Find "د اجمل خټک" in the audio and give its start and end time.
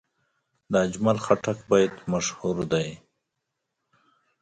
0.71-1.57